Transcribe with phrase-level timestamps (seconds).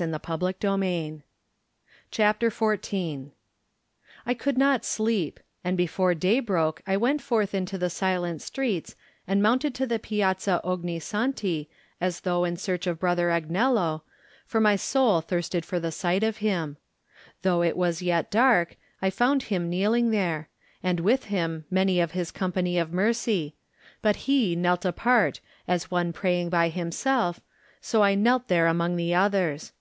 [0.00, 1.20] Digitized by Google
[2.10, 3.32] CHAPTER XrV
[4.24, 8.96] I COULD not sleep, and before day broke I went forth into the silent streets
[9.26, 11.68] and mounted to the Piazza Ogni Santi
[12.00, 14.00] as though in search of Brother Agnello,
[14.46, 16.78] for my soul thirsted for the sight of him.
[17.42, 20.48] Though it was yet dark, I found him kneeling there,
[20.82, 23.54] and with him many of his company of mercy,
[24.00, 27.40] but he knelt apart as one praying by himself,
[27.82, 29.72] so I knelt there among the others.